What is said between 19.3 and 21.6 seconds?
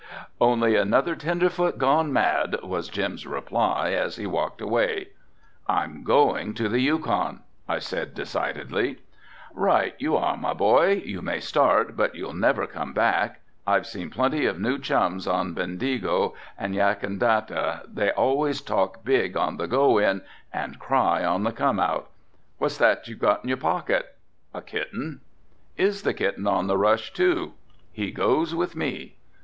on the go in, and cry on the